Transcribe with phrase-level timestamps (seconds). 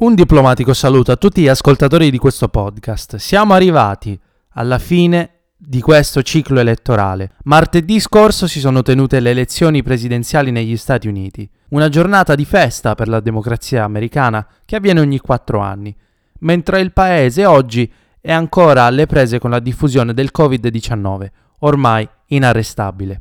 [0.00, 3.16] Un diplomatico saluto a tutti gli ascoltatori di questo podcast.
[3.16, 4.18] Siamo arrivati
[4.52, 7.32] alla fine di questo ciclo elettorale.
[7.44, 12.94] Martedì scorso si sono tenute le elezioni presidenziali negli Stati Uniti, una giornata di festa
[12.94, 15.94] per la democrazia americana che avviene ogni quattro anni,
[16.38, 17.92] mentre il paese oggi
[18.22, 21.26] è ancora alle prese con la diffusione del Covid-19,
[21.58, 23.20] ormai inarrestabile.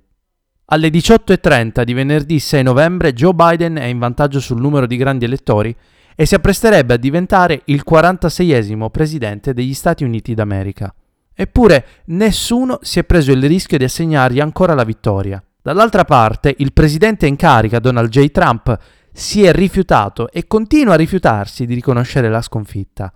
[0.68, 5.26] Alle 18.30 di venerdì 6 novembre Joe Biden è in vantaggio sul numero di grandi
[5.26, 5.76] elettori
[6.20, 10.94] e si appresterebbe a diventare il 46esimo presidente degli Stati Uniti d'America.
[11.34, 15.42] Eppure nessuno si è preso il rischio di assegnargli ancora la vittoria.
[15.62, 18.32] Dall'altra parte, il presidente in carica Donald J.
[18.32, 18.78] Trump
[19.14, 23.14] si è rifiutato e continua a rifiutarsi di riconoscere la sconfitta.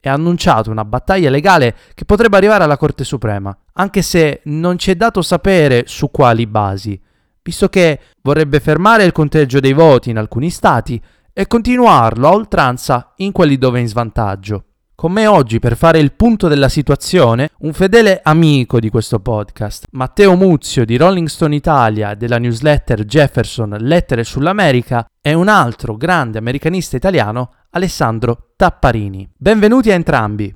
[0.00, 4.76] E ha annunciato una battaglia legale che potrebbe arrivare alla Corte Suprema, anche se non
[4.76, 7.00] ci è dato sapere su quali basi,
[7.44, 11.00] visto che vorrebbe fermare il conteggio dei voti in alcuni stati
[11.34, 14.64] e continuarlo a oltranza in quelli dove è in svantaggio.
[14.94, 19.86] Con me oggi per fare il punto della situazione un fedele amico di questo podcast,
[19.90, 25.96] Matteo Muzio di Rolling Stone Italia e della newsletter Jefferson Lettere sull'America e un altro
[25.96, 29.28] grande americanista italiano, Alessandro Tapparini.
[29.36, 30.54] Benvenuti a entrambi.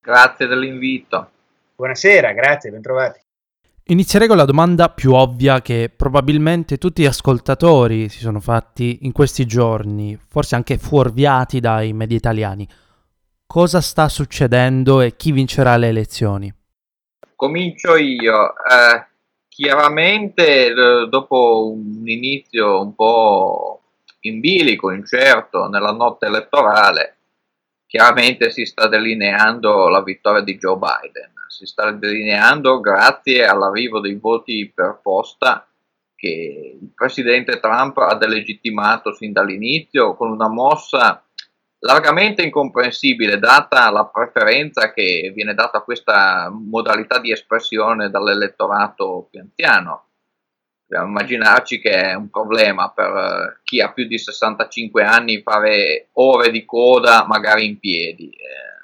[0.00, 1.30] Grazie dell'invito.
[1.74, 3.20] Buonasera, grazie, bentrovati.
[3.90, 9.12] Inizierei con la domanda più ovvia che probabilmente tutti gli ascoltatori si sono fatti in
[9.12, 12.68] questi giorni, forse anche fuorviati dai media italiani.
[13.46, 16.54] Cosa sta succedendo e chi vincerà le elezioni?
[17.34, 18.50] Comincio io.
[18.50, 19.06] Eh,
[19.48, 20.74] chiaramente
[21.08, 23.80] dopo un inizio un po'
[24.20, 27.16] in bilico, incerto, nella notte elettorale,
[27.86, 34.14] chiaramente si sta delineando la vittoria di Joe Biden si sta delineando grazie all'arrivo dei
[34.14, 35.66] voti per posta
[36.14, 41.22] che il presidente Trump ha delegittimato sin dall'inizio con una mossa
[41.80, 49.40] largamente incomprensibile data la preferenza che viene data a questa modalità di espressione dall'elettorato più
[49.40, 50.06] anziano.
[50.86, 56.50] Dobbiamo immaginarci che è un problema per chi ha più di 65 anni fare ore
[56.50, 58.30] di coda magari in piedi.
[58.30, 58.77] Eh,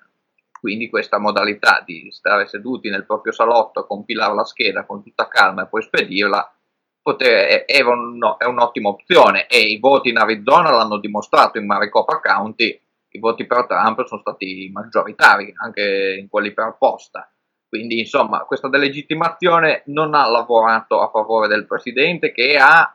[0.65, 5.65] quindi questa modalità di stare seduti nel proprio salotto, compilare la scheda con tutta calma
[5.65, 6.55] e poi spedirla,
[7.03, 12.19] poter, è, un, è, un'ottima opzione e i voti in Arizona l'hanno dimostrato in Maricopa
[12.19, 12.81] County,
[13.11, 17.31] i voti per Trump sono stati maggioritari, anche in quelli per posta.
[17.69, 22.91] Quindi insomma questa delegittimazione non ha lavorato a favore del presidente che ha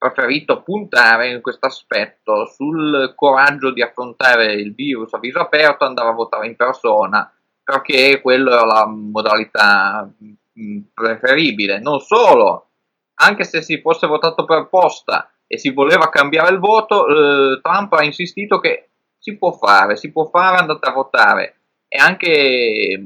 [0.00, 6.08] preferito puntare in questo aspetto sul coraggio di affrontare il virus a viso aperto, andare
[6.08, 7.30] a votare in persona,
[7.62, 10.10] perché quello era la modalità
[10.58, 11.80] mm, preferibile.
[11.80, 12.68] Non solo,
[13.16, 17.92] anche se si fosse votato per posta e si voleva cambiare il voto, eh, Trump
[17.92, 18.88] ha insistito che
[19.18, 21.59] si può fare, si può fare, andate a votare
[21.92, 23.04] e anche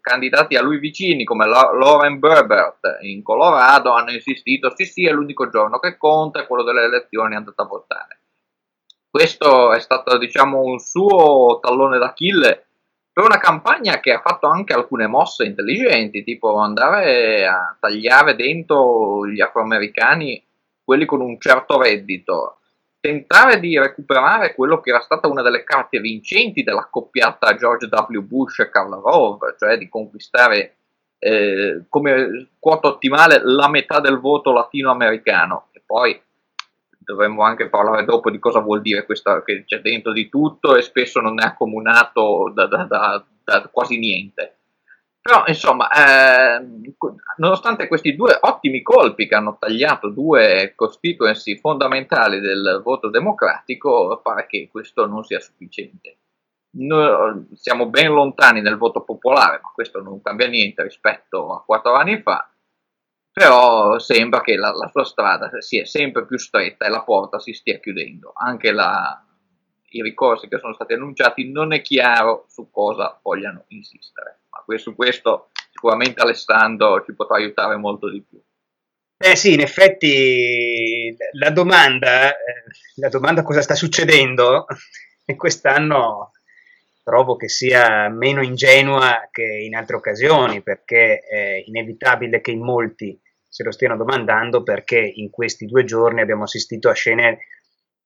[0.00, 5.48] candidati a lui vicini come Lauren Berbert in Colorado hanno insistito sì sì è l'unico
[5.48, 8.20] giorno che conta, è quello delle elezioni, andate a votare.
[9.10, 12.66] Questo è stato diciamo un suo tallone d'Achille
[13.12, 19.26] per una campagna che ha fatto anche alcune mosse intelligenti, tipo andare a tagliare dentro
[19.26, 20.40] gli afroamericani,
[20.84, 22.60] quelli con un certo reddito,
[23.02, 28.20] tentare di recuperare quello che era stata una delle carte vincenti della coppiata George W.
[28.20, 30.76] Bush e Karl Rove, cioè di conquistare
[31.18, 35.70] eh, come quota ottimale la metà del voto latinoamericano.
[35.72, 36.16] E poi
[36.96, 40.82] dovremmo anche parlare dopo di cosa vuol dire questo, che c'è dentro di tutto e
[40.82, 44.58] spesso non è accomunato da, da, da, da quasi niente.
[45.22, 46.66] Però, insomma, eh,
[47.36, 54.46] nonostante questi due ottimi colpi che hanno tagliato due constituency fondamentali del voto democratico, pare
[54.48, 56.18] che questo non sia sufficiente.
[56.78, 61.94] Noi siamo ben lontani nel voto popolare, ma questo non cambia niente rispetto a quattro
[61.94, 62.50] anni fa,
[63.30, 67.52] però sembra che la, la sua strada sia sempre più stretta e la porta si
[67.52, 68.32] stia chiudendo.
[68.34, 69.24] Anche la,
[69.90, 74.41] i ricorsi che sono stati annunciati non è chiaro su cosa vogliano insistere
[74.76, 78.40] su questo sicuramente Alessandro ci potrà aiutare molto di più.
[79.24, 82.64] Eh sì, in effetti la domanda, eh,
[82.96, 84.66] la domanda cosa sta succedendo
[85.36, 86.32] quest'anno
[87.02, 93.18] trovo che sia meno ingenua che in altre occasioni, perché è inevitabile che in molti
[93.48, 97.38] se lo stiano domandando, perché in questi due giorni abbiamo assistito a scene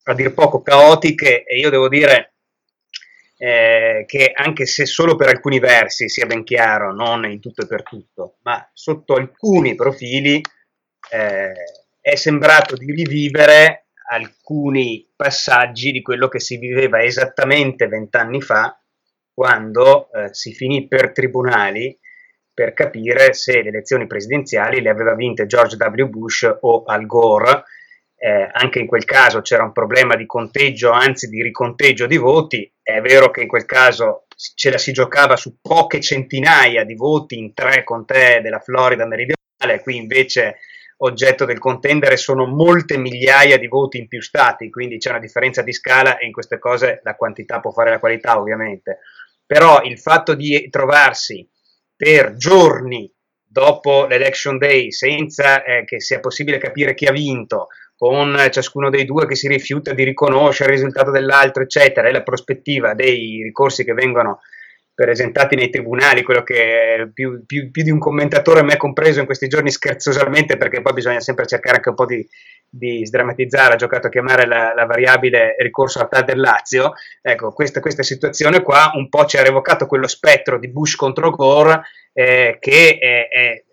[0.04, 2.35] a dir poco caotiche e io devo dire
[3.38, 7.66] eh, che anche se solo per alcuni versi sia ben chiaro, non in tutto e
[7.66, 10.40] per tutto, ma sotto alcuni profili
[11.10, 11.52] eh,
[12.00, 18.80] è sembrato di rivivere alcuni passaggi di quello che si viveva esattamente vent'anni fa,
[19.34, 21.98] quando eh, si finì per tribunali
[22.56, 26.06] per capire se le elezioni presidenziali le aveva vinte George W.
[26.06, 27.64] Bush o Al Gore,
[28.18, 32.70] eh, anche in quel caso c'era un problema di conteggio, anzi di riconteggio di voti.
[32.82, 37.38] È vero che in quel caso ce la si giocava su poche centinaia di voti
[37.38, 40.56] in tre contee della Florida meridionale, qui invece
[40.98, 45.62] oggetto del contendere sono molte migliaia di voti in più stati, quindi c'è una differenza
[45.62, 49.00] di scala e in queste cose la quantità può fare la qualità ovviamente.
[49.44, 51.48] Però il fatto di trovarsi
[51.94, 53.10] per giorni
[53.48, 59.04] dopo l'election day senza eh, che sia possibile capire chi ha vinto, con ciascuno dei
[59.04, 63.84] due che si rifiuta di riconoscere il risultato dell'altro, eccetera, e la prospettiva dei ricorsi
[63.84, 64.40] che vengono
[64.96, 69.46] presentati nei tribunali, quello che più, più, più, di un commentatore ha compreso in questi
[69.46, 72.26] giorni scherzosamente, perché poi bisogna sempre cercare anche un po' di,
[72.66, 77.52] di sdrammatizzare, ha giocato a chiamare la, la variabile ricorso al TAD del Lazio, ecco,
[77.52, 81.82] questa, questa, situazione qua un po' ci ha revocato quello spettro di Bush contro Gore,
[82.14, 83.64] eh, che è, è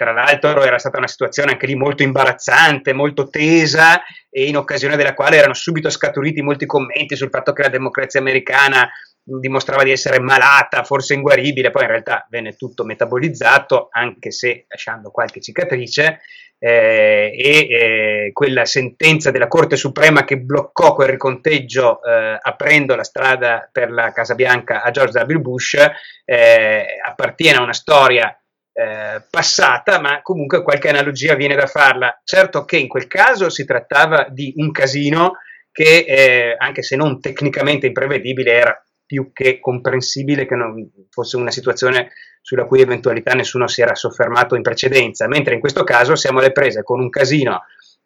[0.00, 4.00] tra l'altro era stata una situazione anche lì molto imbarazzante, molto tesa
[4.30, 8.18] e in occasione della quale erano subito scaturiti molti commenti sul fatto che la democrazia
[8.18, 8.90] americana
[9.22, 15.10] dimostrava di essere malata, forse inguaribile, poi in realtà venne tutto metabolizzato, anche se lasciando
[15.10, 16.20] qualche cicatrice,
[16.58, 23.04] eh, e eh, quella sentenza della Corte Suprema che bloccò quel riconteggio eh, aprendo la
[23.04, 25.40] strada per la Casa Bianca a George W.
[25.40, 25.76] Bush
[26.24, 28.34] eh, appartiene a una storia
[28.72, 32.20] eh, passata, ma comunque qualche analogia viene da farla.
[32.24, 35.32] Certo che in quel caso si trattava di un casino
[35.72, 41.50] che, eh, anche se non tecnicamente imprevedibile, era più che comprensibile che non fosse una
[41.50, 46.38] situazione sulla cui eventualità nessuno si era soffermato in precedenza, mentre in questo caso siamo
[46.38, 47.62] alle prese con un casino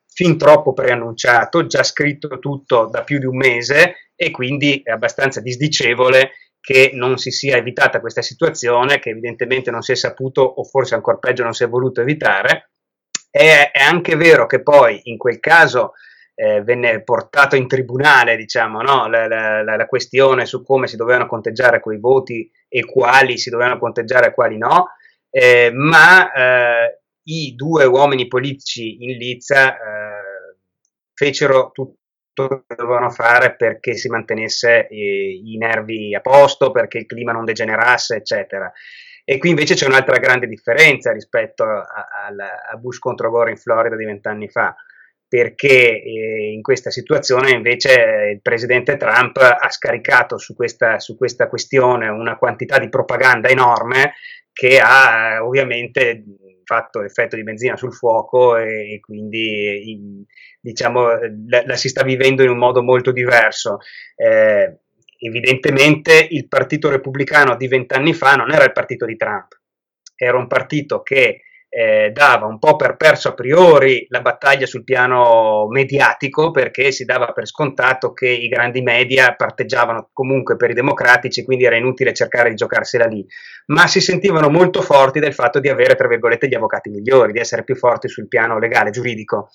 [0.06, 5.40] fin troppo preannunciato, già scritto tutto da più di un mese e quindi è abbastanza
[5.40, 6.31] disdicevole
[6.64, 10.94] che non si sia evitata questa situazione, che evidentemente non si è saputo o forse
[10.94, 12.70] ancora peggio non si è voluto evitare.
[13.31, 15.93] È, è anche vero che poi in quel caso
[16.34, 19.06] eh, venne portato in tribunale diciamo, no?
[19.08, 23.78] la, la, la, questione su come si dovevano conteggiare quei voti e quali si dovevano
[23.78, 24.93] conteggiare e quali no,
[25.28, 30.56] eh, ma eh, i due uomini politici in Lizza eh,
[31.12, 31.99] fecero tutto
[32.35, 37.45] che dovevano fare perché si mantenesse eh, i nervi a posto, perché il clima non
[37.45, 38.71] degenerasse, eccetera.
[39.25, 43.57] E qui invece c'è un'altra grande differenza rispetto a, a, a Bush contro Gore in
[43.57, 44.75] Florida di vent'anni fa
[45.27, 51.49] perché eh, in questa situazione invece il presidente Trump ha scaricato su questa, su questa
[51.49, 54.13] questione una quantità di propaganda enorme
[54.53, 56.23] che ha ovviamente
[56.64, 60.25] fatto effetto di benzina sul fuoco e, e quindi in,
[60.61, 61.08] diciamo
[61.46, 63.78] la, la, si sta vivendo in un modo molto diverso.
[64.16, 64.78] Eh,
[65.18, 69.61] evidentemente il partito repubblicano di vent'anni fa non era il partito di Trump,
[70.16, 71.42] era un partito che
[71.76, 77.04] eh, dava un po' per perso a priori la battaglia sul piano mediatico perché si
[77.04, 82.14] dava per scontato che i grandi media parteggiavano comunque per i democratici, quindi era inutile
[82.14, 83.26] cercare di giocarsela lì,
[83.66, 87.40] ma si sentivano molto forti del fatto di avere, tra virgolette, gli avvocati migliori, di
[87.40, 89.49] essere più forti sul piano legale, giuridico.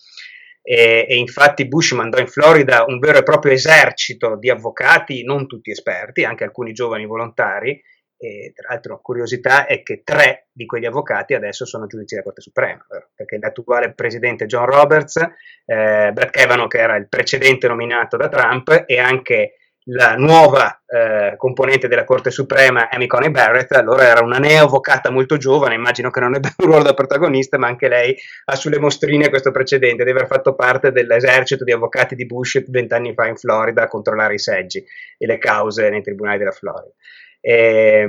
[0.61, 5.47] E, e, infatti Bush mandò in Florida un vero e proprio esercito di avvocati, non
[5.47, 7.81] tutti esperti, anche alcuni giovani volontari,
[8.21, 12.41] e tra l'altro, curiosità è che tre di quegli avvocati adesso sono giudici della Corte
[12.41, 12.85] Suprema,
[13.15, 15.15] perché l'attuale presidente John Roberts,
[15.65, 19.53] eh, Brett Kavanaugh, che era il precedente nominato da Trump, e anche
[19.91, 25.37] la nuova eh, componente della Corte Suprema, Amy Coney Barrett, allora era una neo-avvocata molto
[25.37, 28.13] giovane, immagino che non ebbe un ruolo da protagonista, ma anche lei
[28.45, 33.13] ha sulle mostrine questo precedente di aver fatto parte dell'esercito di avvocati di Bush vent'anni
[33.13, 34.83] fa in Florida a controllare i seggi
[35.17, 36.91] e le cause nei tribunali della Florida.
[37.41, 38.07] Eh,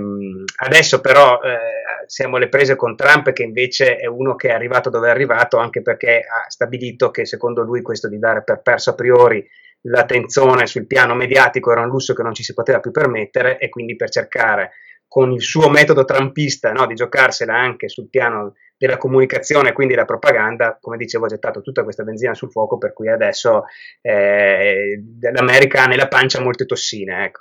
[0.65, 4.91] adesso però eh, siamo alle prese con Trump che invece è uno che è arrivato
[4.91, 8.91] dove è arrivato anche perché ha stabilito che secondo lui questo di dare per perso
[8.91, 9.47] a priori
[9.83, 13.69] l'attenzione sul piano mediatico era un lusso che non ci si poteva più permettere e
[13.69, 14.73] quindi per cercare
[15.07, 19.95] con il suo metodo trumpista no, di giocarsela anche sul piano della comunicazione e quindi
[19.95, 23.65] della propaganda, come dicevo, ha gettato tutta questa benzina sul fuoco per cui adesso
[24.01, 27.25] eh, l'America ha nella pancia molte tossine.
[27.25, 27.41] Ecco.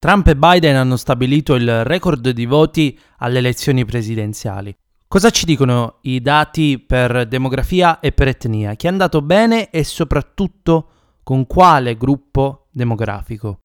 [0.00, 4.72] Trump e Biden hanno stabilito il record di voti alle elezioni presidenziali.
[5.08, 8.74] Cosa ci dicono i dati per demografia e per etnia?
[8.74, 10.90] Chi è andato bene e soprattutto
[11.24, 13.58] con quale gruppo demografico?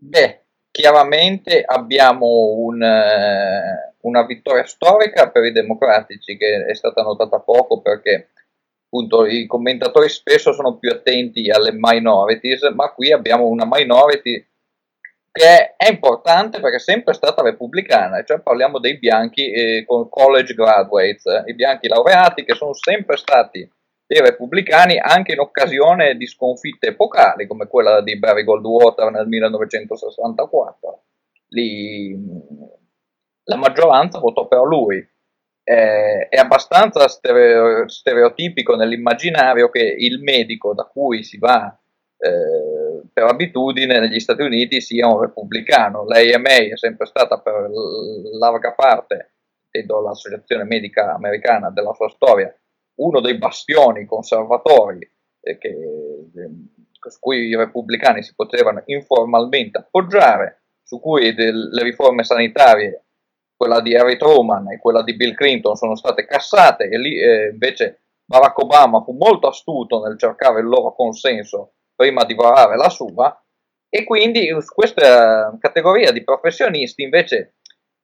[0.00, 2.26] Beh, chiaramente abbiamo
[2.56, 8.30] un, eh, una vittoria storica per i democratici che è stata notata poco perché
[8.86, 14.44] appunto i commentatori spesso sono più attenti alle minorities, ma qui abbiamo una minority
[15.38, 20.52] che è importante perché è sempre stata repubblicana, cioè parliamo dei bianchi eh, con college
[20.52, 23.70] graduates, i bianchi laureati che sono sempre stati
[24.04, 31.02] dei repubblicani anche in occasione di sconfitte epocali come quella di Barry Goldwater nel 1964.
[31.50, 32.18] Lì
[33.44, 34.96] la maggioranza votò per lui.
[35.62, 41.78] Eh, è abbastanza stereotipico nell'immaginario che il medico da cui si va
[42.18, 42.77] eh,
[43.18, 46.04] per abitudine negli Stati Uniti sia un repubblicano.
[46.04, 47.68] L'AMA è sempre stata per
[48.38, 49.34] larga parte,
[49.72, 52.54] vedo l'Associazione Medica Americana della sua storia,
[53.00, 55.00] uno dei bastioni conservatori
[55.40, 56.50] eh, che, eh,
[57.08, 63.04] su cui i repubblicani si potevano informalmente appoggiare, su cui del, le riforme sanitarie,
[63.56, 67.48] quella di Harry Truman e quella di Bill Clinton, sono state cassate e lì eh,
[67.50, 72.88] invece Barack Obama fu molto astuto nel cercare il loro consenso prima di varare la
[72.88, 73.36] sua
[73.88, 77.54] e quindi su questa categoria di professionisti invece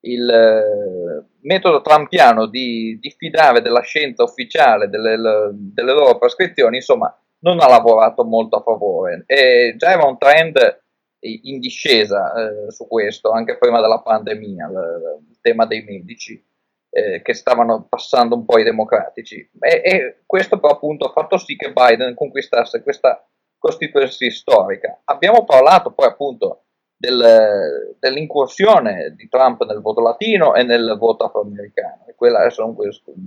[0.00, 5.16] il eh, metodo trampiano di diffidare della scienza ufficiale delle,
[5.52, 9.22] delle, loro prescrizioni insomma non ha lavorato molto a favore.
[9.26, 10.82] E già era un trend
[11.20, 16.42] in discesa eh, su questo anche prima della pandemia il, il tema dei medici
[16.90, 19.48] eh, che stavano passando un po' i democratici.
[19.60, 23.26] E, e questo però appunto ha fatto sì che Biden conquistasse questa
[23.64, 25.00] costituency storica.
[25.04, 32.04] Abbiamo parlato poi appunto del, dell'incursione di Trump nel voto latino e nel voto afroamericano,
[32.06, 32.76] e quelle sono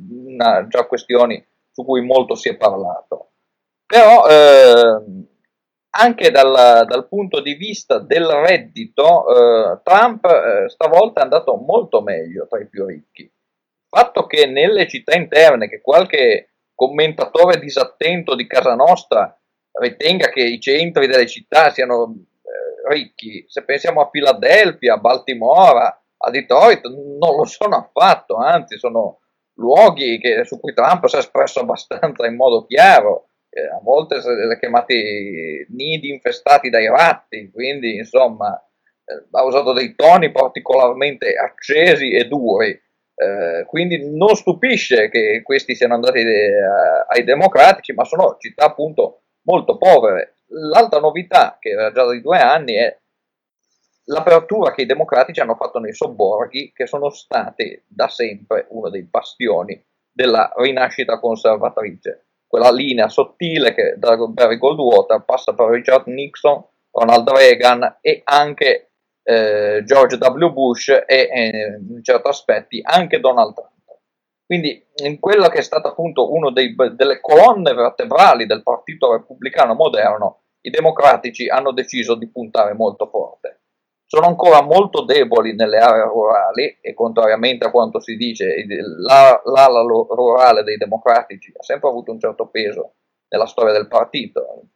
[0.10, 3.32] una, già questioni su cui molto si è parlato.
[3.88, 5.02] Però eh,
[5.90, 12.02] anche dal, dal, punto di vista del reddito, eh, Trump eh, stavolta è andato molto
[12.02, 13.24] meglio tra i più ricchi.
[13.24, 19.37] Il fatto che nelle città interne, che qualche commentatore disattento di casa nostra
[19.80, 23.46] ritenga che i centri delle città siano eh, ricchi.
[23.48, 29.20] Se pensiamo a Filadelfia, a Baltimora, a Detroit, non lo sono affatto, anzi sono
[29.56, 34.16] luoghi che, su cui Trump si è espresso abbastanza in modo chiaro, eh, a volte
[34.16, 38.60] le chiamati nidi infestati dai ratti, quindi insomma
[39.06, 42.80] eh, ha usato dei toni particolarmente accesi e duri.
[43.20, 46.52] Eh, quindi non stupisce che questi siano andati eh,
[47.08, 50.36] ai democratici, ma sono città appunto molto povere.
[50.50, 52.98] L'altra novità, che era già di due anni, è
[54.06, 59.04] l'apertura che i democratici hanno fatto nei sobborghi, che sono stati da sempre uno dei
[59.04, 62.26] bastioni della rinascita conservatrice.
[62.48, 68.92] Quella linea sottile che da Barry Goldwater passa per Richard Nixon, Ronald Reagan e anche
[69.24, 70.52] eh, George W.
[70.54, 73.77] Bush e eh, in certi aspetti anche Donald Trump.
[74.48, 80.44] Quindi in quella che è stata appunto una delle colonne vertebrali del Partito Repubblicano moderno,
[80.62, 83.64] i democratici hanno deciso di puntare molto forte.
[84.06, 88.66] Sono ancora molto deboli nelle aree rurali e contrariamente a quanto si dice,
[89.00, 92.94] l'ala rurale dei democratici ha sempre avuto un certo peso
[93.28, 94.70] nella storia del partito,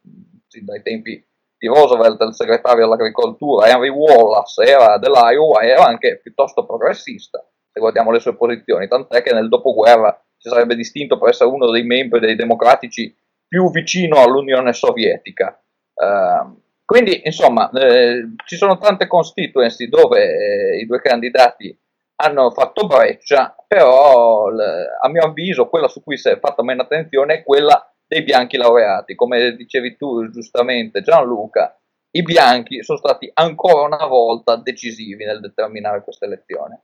[0.64, 1.12] dai tempi
[1.56, 8.10] di Roosevelt, il segretario all'agricoltura, Henry Wallace era dell'Iowa, era anche piuttosto progressista se guardiamo
[8.10, 12.20] le sue posizioni, tant'è che nel dopoguerra si sarebbe distinto per essere uno dei membri
[12.20, 13.14] dei democratici
[13.48, 15.58] più vicino all'Unione Sovietica.
[15.94, 21.74] Uh, quindi, insomma, eh, ci sono tante constituency dove eh, i due candidati
[22.16, 24.60] hanno fatto breccia, però l-
[25.00, 28.58] a mio avviso quella su cui si è fatta meno attenzione è quella dei bianchi
[28.58, 29.14] laureati.
[29.14, 31.74] Come dicevi tu giustamente Gianluca,
[32.10, 36.82] i bianchi sono stati ancora una volta decisivi nel determinare questa elezione.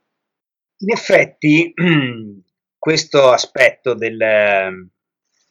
[0.81, 1.73] In effetti,
[2.77, 4.89] questo aspetto del,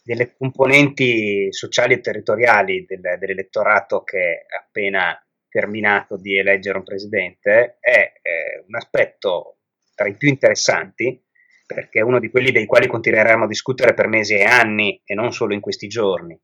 [0.02, 7.76] delle componenti sociali e territoriali del, dell'elettorato che ha appena terminato di eleggere un presidente
[7.80, 9.58] è, è un aspetto
[9.94, 11.22] tra i più interessanti
[11.66, 15.14] perché è uno di quelli dei quali continueremo a discutere per mesi e anni e
[15.14, 16.38] non solo in questi giorni.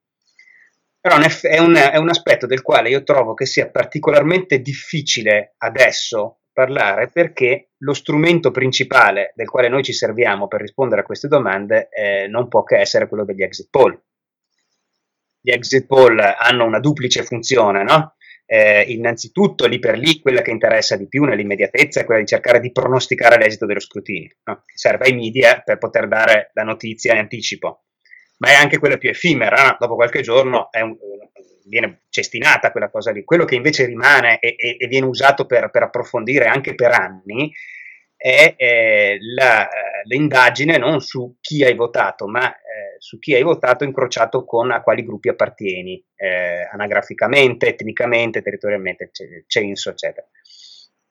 [1.01, 6.41] Però è un, è un aspetto del quale io trovo che sia particolarmente difficile adesso
[6.55, 11.89] parlare perché lo strumento principale del quale noi ci serviamo per rispondere a queste domande
[11.91, 14.01] eh, non può che essere quello degli exit poll.
[15.39, 18.15] Gli exit poll hanno una duplice funzione, no?
[18.47, 22.61] eh, innanzitutto lì per lì quella che interessa di più nell'immediatezza è quella di cercare
[22.61, 24.65] di pronosticare l'esito dello scrutinio, no?
[24.73, 27.85] serve ai media per poter dare la notizia in anticipo,
[28.39, 30.97] ma è anche quella più effimera, dopo qualche giorno un,
[31.67, 33.25] viene cestinata quella cosa lì.
[33.25, 37.53] Quello che invece rimane e, e, e viene usato per, per, approfondire anche per anni
[38.17, 39.69] è eh, la,
[40.05, 44.83] l'indagine non su chi hai votato, ma eh, su chi hai votato incrociato con a
[44.83, 49.11] quali gruppi appartieni, eh, anagraficamente, etnicamente, territorialmente,
[49.47, 50.27] censo, eccetera.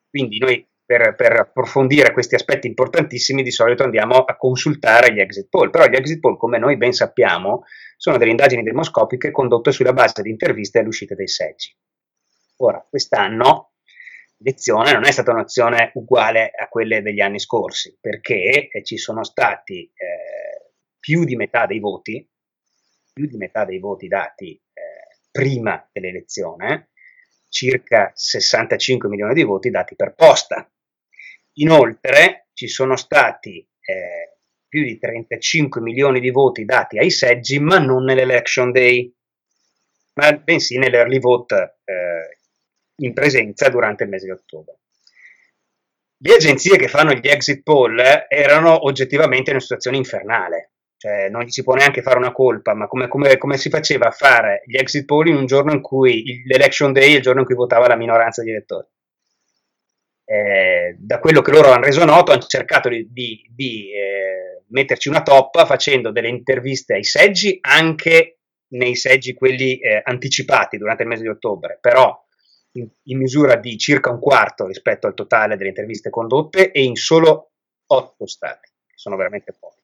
[0.09, 5.47] Quindi noi per, per, approfondire questi aspetti importantissimi di solito andiamo a consultare gli exit
[5.49, 7.63] poll, però gli exit poll, come noi ben sappiamo,
[7.97, 11.75] sono delle indagini demoscopiche condotte sulla base di interviste all'uscita dei seggi.
[12.57, 13.73] Ora, quest'anno
[14.43, 19.23] l'elezione non è stata un'azione uguale a quelle degli anni scorsi, perché eh, ci sono
[19.23, 22.29] stati eh, più di metà dei voti,
[23.13, 26.89] più di metà dei voti dati eh, prima dell'elezione,
[27.47, 30.69] circa 65 milioni di voti dati per posta.
[31.57, 37.77] Inoltre ci sono stati eh, più di 35 milioni di voti dati ai seggi, ma
[37.77, 39.13] non nell'election day,
[40.15, 42.37] ma bensì nell'early vote eh,
[42.97, 44.77] in presenza durante il mese di ottobre.
[46.17, 51.43] Le agenzie che fanno gli exit poll erano oggettivamente in una situazione infernale, cioè non
[51.43, 54.63] gli si può neanche fare una colpa, ma come, come, come, si faceva a fare
[54.65, 57.55] gli exit poll in un giorno in cui l'election day è il giorno in cui
[57.55, 58.87] votava la minoranza di elettori?
[60.33, 65.07] Eh, da quello che loro hanno reso noto, hanno cercato di, di, di eh, metterci
[65.07, 71.09] una toppa facendo delle interviste ai seggi, anche nei seggi quelli eh, anticipati durante il
[71.09, 72.19] mese di ottobre, però
[72.71, 76.95] in, in, misura di circa un quarto rispetto al totale delle interviste condotte e in
[76.95, 77.51] solo
[77.85, 79.81] otto stati, che sono veramente pochi.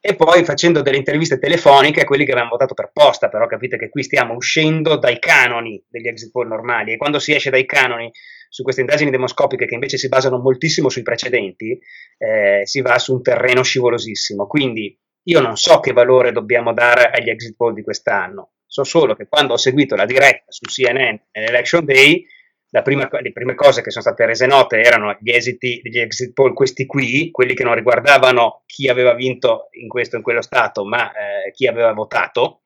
[0.00, 3.76] E poi facendo delle interviste telefoniche a quelli che avevano votato per posta, però capite
[3.76, 7.66] che qui stiamo uscendo dai canoni degli exit poll normali e quando si esce dai
[7.66, 8.10] canoni
[8.54, 11.76] su queste indagini demoscopiche che invece si basano moltissimo sui precedenti,
[12.16, 14.46] eh, si va su un terreno scivolosissimo.
[14.46, 19.16] Quindi io non so che valore dobbiamo dare agli exit poll di quest'anno, so solo
[19.16, 22.24] che quando ho seguito la diretta su CNN nell'Election Day,
[22.84, 26.52] prima, le prime cose che sono state rese note erano gli esiti degli exit poll,
[26.52, 30.84] questi qui, quelli che non riguardavano chi aveva vinto in questo o in quello stato,
[30.84, 32.60] ma eh, chi aveva votato,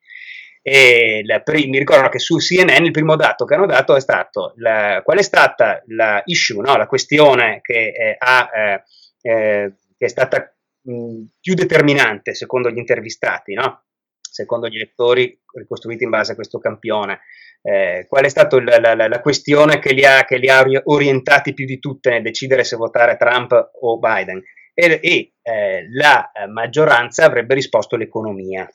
[1.25, 5.01] la, mi ricordo che su CNN il primo dato che hanno dato è stato la,
[5.05, 6.77] qual è stata la issue, no?
[6.77, 8.83] la questione che, eh, ha, eh,
[9.21, 13.85] eh, che, è stata mh, più determinante secondo gli intervistati, no?
[14.21, 17.21] secondo gli elettori ricostruiti in base a questo campione.
[17.61, 21.55] Eh, qual è stata la, la, la, questione che li, ha, che li, ha, orientati
[21.55, 24.41] più di tutte nel decidere se votare Trump o Biden?
[24.75, 28.69] E, e eh, la maggioranza avrebbe risposto l'economia.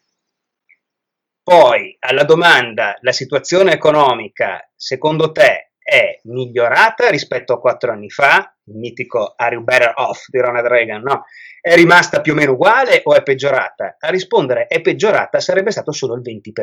[1.43, 8.55] Poi alla domanda, la situazione economica secondo te è migliorata rispetto a quattro anni fa?
[8.63, 11.25] Il mitico Are you better off di Ronald Reagan, no?
[11.59, 13.97] È rimasta più o meno uguale o è peggiorata?
[13.99, 16.53] A rispondere è peggiorata sarebbe stato solo il 20%.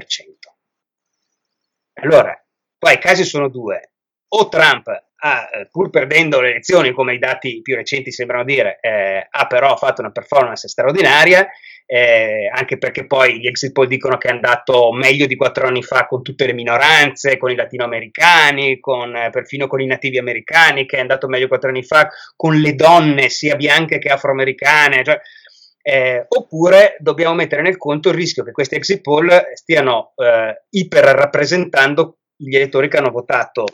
[2.02, 2.42] Allora,
[2.78, 3.92] qua i casi sono due.
[4.28, 8.78] O Trump ha, eh, pur perdendo le elezioni, come i dati più recenti sembrano dire,
[8.80, 11.46] eh, ha però fatto una performance straordinaria
[11.92, 15.82] eh, anche perché poi gli exit poll dicono che è andato meglio di quattro anni
[15.82, 20.86] fa con tutte le minoranze, con i latinoamericani, con, eh, perfino con i nativi americani,
[20.86, 25.02] che è andato meglio quattro anni fa con le donne sia bianche che afroamericane.
[25.02, 25.20] Cioè,
[25.82, 31.04] eh, oppure dobbiamo mettere nel conto il rischio che questi exit poll stiano eh, iper
[31.06, 33.64] rappresentando gli elettori che hanno votato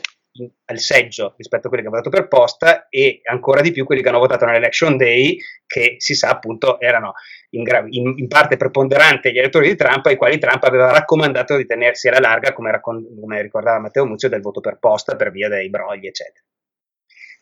[0.65, 4.01] al seggio rispetto a quelli che hanno votato per posta e ancora di più quelli
[4.01, 7.13] che hanno votato nell'election day che si sa appunto erano
[7.51, 11.55] in, gra- in, in parte preponderante gli elettori di Trump ai quali Trump aveva raccomandato
[11.55, 15.31] di tenersi alla larga come, raccon- come ricordava Matteo Muzio del voto per posta per
[15.31, 16.43] via dei brogli eccetera.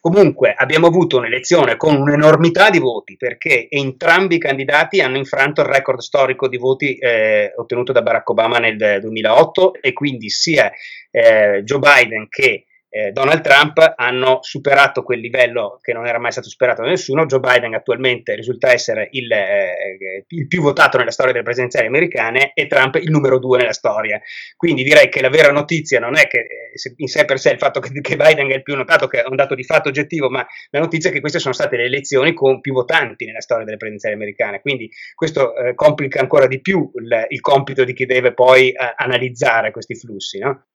[0.05, 5.67] Comunque abbiamo avuto un'elezione con un'enormità di voti perché entrambi i candidati hanno infranto il
[5.67, 10.71] record storico di voti eh, ottenuto da Barack Obama nel 2008 e quindi sia
[11.09, 16.31] eh, Joe Biden che eh, Donald Trump hanno superato quel livello che non era mai
[16.31, 17.25] stato superato da nessuno.
[17.25, 22.51] Joe Biden attualmente risulta essere il, eh, il, più votato nella storia delle presidenziali americane
[22.53, 24.21] e Trump il numero due nella storia.
[24.55, 27.57] Quindi direi che la vera notizia non è che eh, in sé per sé il
[27.57, 30.29] fatto che, che, Biden è il più notato, che è un dato di fatto oggettivo,
[30.29, 33.65] ma la notizia è che queste sono state le elezioni con più votanti nella storia
[33.65, 34.61] delle presidenziali americane.
[34.61, 38.93] Quindi questo eh, complica ancora di più il, il, compito di chi deve poi eh,
[38.95, 40.39] analizzare questi flussi.
[40.39, 40.67] No?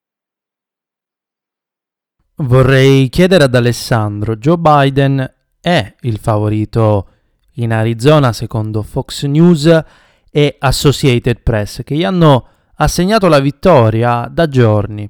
[2.43, 7.09] Vorrei chiedere ad Alessandro, Joe Biden è il favorito
[7.57, 9.85] in Arizona secondo Fox News
[10.31, 15.07] e Associated Press che gli hanno assegnato la vittoria da giorni.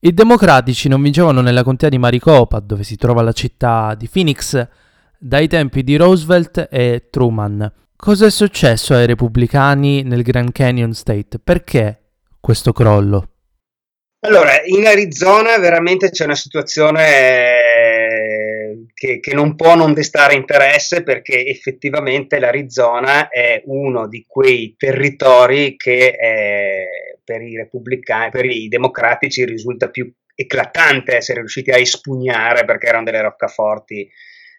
[0.00, 4.66] I democratici non vincevano nella contea di Maricopa, dove si trova la città di Phoenix,
[5.16, 7.72] dai tempi di Roosevelt e Truman.
[7.94, 11.38] Cosa è successo ai repubblicani nel Grand Canyon State?
[11.38, 12.00] Perché
[12.40, 13.31] questo crollo?
[14.24, 17.08] Allora, in Arizona veramente c'è una situazione
[17.80, 24.76] eh, che, che, non può non destare interesse perché effettivamente l'Arizona è uno di quei
[24.78, 31.78] territori che eh, per i repubblicani, per i democratici risulta più eclatante essere riusciti a
[31.78, 34.08] espugnare perché erano delle roccaforti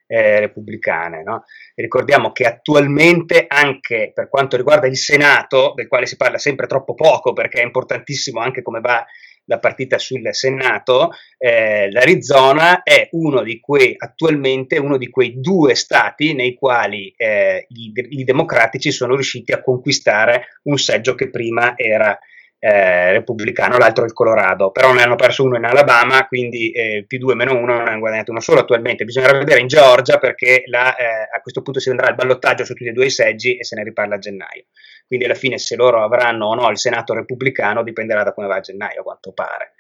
[0.08, 1.23] eh, repubblicane.
[1.23, 1.45] No?
[1.76, 6.95] Ricordiamo che attualmente anche per quanto riguarda il Senato, del quale si parla sempre troppo
[6.95, 9.06] poco perché è importantissimo anche come va
[9.45, 15.75] la partita sul Senato, eh, l'Arizona è uno di quei, attualmente uno di quei due
[15.75, 21.73] stati nei quali eh, i, i, democratici sono riusciti a conquistare un seggio che prima
[21.75, 22.17] era
[22.65, 27.17] eh, repubblicano, l'altro il Colorado, però ne hanno perso uno in Alabama, quindi eh, più
[27.17, 29.03] due meno uno non hanno guadagnato uno solo attualmente.
[29.03, 32.73] Bisognerà vedere in Georgia perché la, eh, a questo punto si andrà al ballottaggio su
[32.73, 34.63] tutti e due i seggi e se ne riparla a gennaio.
[35.06, 38.56] Quindi alla fine se loro avranno o no il Senato repubblicano dipenderà da come va
[38.56, 39.74] a gennaio, a quanto pare.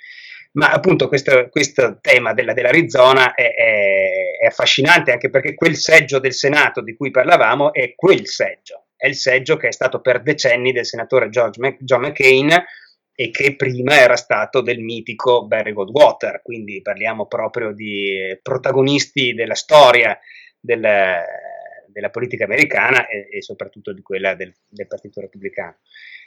[0.53, 6.19] Ma appunto questo, questo tema della, dell'Arizona è, è, è affascinante anche perché quel seggio
[6.19, 10.21] del Senato di cui parlavamo è quel seggio, è il seggio che è stato per
[10.21, 12.51] decenni del senatore George, John McCain
[13.15, 19.55] e che prima era stato del mitico Barry Goldwater, quindi parliamo proprio di protagonisti della
[19.55, 20.17] storia
[20.59, 20.81] del,
[21.93, 25.77] della politica americana e, e, soprattutto di quella del, del Partito Repubblicano.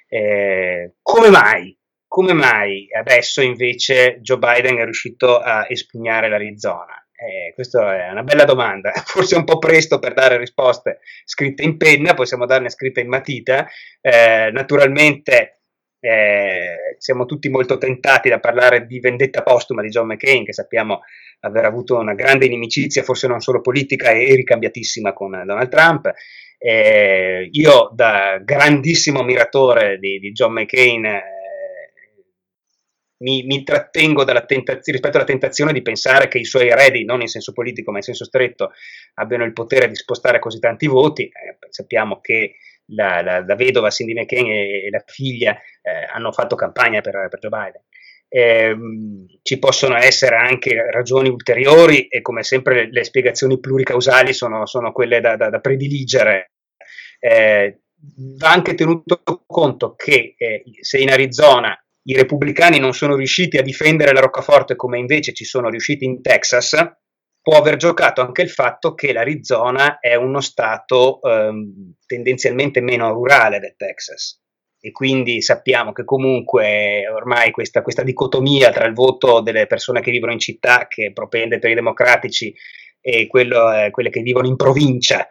[0.09, 1.77] Eh, come mai?
[2.07, 7.07] Come mai adesso invece Joe Biden è riuscito a espugnare l'Arizona?
[7.19, 11.63] Eh, questa è una bella domanda, forse è un po' presto per dare risposte scritte
[11.63, 13.67] in penna, possiamo darne scritte in matita.
[14.01, 15.63] Eh, naturalmente
[16.01, 21.01] eh, siamo tutti molto tentati da parlare di vendetta postuma di John McCain, che sappiamo
[21.41, 26.13] aver avuto una grande inimicizia, forse non solo politica, e ricambiatissima con Donald Trump.
[26.59, 31.23] Eh, io, da grandissimo ammiratore di, di John McCain, eh,
[33.19, 37.29] mi, mi, trattengo tentaz- rispetto alla tentazione di pensare che i suoi eredi, non in
[37.29, 38.73] senso politico ma in senso stretto,
[39.15, 41.25] abbiano il potere di spostare così tanti voti.
[41.25, 46.33] Eh, sappiamo che la, la, la, vedova Cindy McCain e, e la figlia eh, hanno
[46.33, 47.83] fatto campagna per, per Joe Biden.
[48.29, 48.77] Eh,
[49.43, 54.93] ci possono essere anche ragioni ulteriori e come sempre le, le spiegazioni pluricausali sono, sono
[54.93, 56.53] quelle da, da, da prediligere.
[57.19, 57.81] Eh,
[58.39, 61.77] va anche tenuto conto che eh, se in Arizona
[62.09, 66.23] i repubblicani non sono riusciti a difendere la roccaforte come invece ci sono riusciti in
[66.23, 66.77] Texas,
[67.47, 73.61] può aver giocato anche il fatto che l'Arizona è uno stato ehm, tendenzialmente meno rurale
[73.61, 74.43] del Texas.
[74.81, 80.11] E quindi sappiamo che comunque ormai questa, questa, dicotomia tra il voto delle persone che
[80.11, 82.53] vivono in città che propende per i democratici
[83.01, 85.29] e quello, eh, quelle che vivono in provincia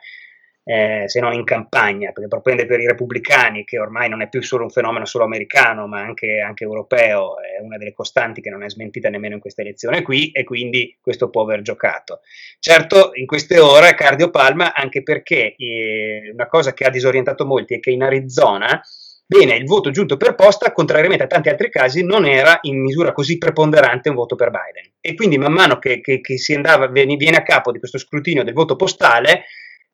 [0.67, 4.41] eh, se non in campagna, perché propende per i repubblicani, che ormai non è più
[4.41, 8.63] solo un fenomeno solo americano, ma anche, anche, europeo, è una delle costanti che non
[8.63, 12.21] è smentita nemmeno in questa elezione qui, e quindi questo può aver giocato.
[12.59, 17.75] Certo, in queste ore cardio palma, anche perché eh, una cosa che ha disorientato molti
[17.75, 18.81] è che in Arizona
[19.27, 23.11] Bene, il voto giunto per posta, contrariamente a tanti altri casi, non era in misura
[23.11, 24.91] così preponderante un voto per Biden.
[25.01, 28.43] E quindi man mano che, che, che si andava, viene a capo di questo scrutinio
[28.43, 29.45] del voto postale,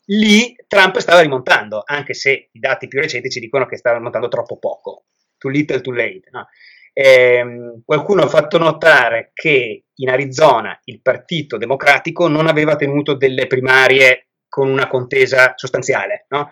[0.06, 4.28] lì Trump stava rimontando, anche se i dati più recenti ci dicono che stava rimontando
[4.28, 5.06] troppo poco,
[5.38, 6.24] too little, too late.
[6.32, 6.48] No?
[6.94, 13.48] Eh, qualcuno ha fatto notare che in Arizona il Partito Democratico non aveva tenuto delle
[13.48, 16.50] primarie con una contesa sostanziale, no?